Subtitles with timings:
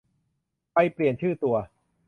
[0.73, 1.55] ใบเปลี่ยนชื่อตัว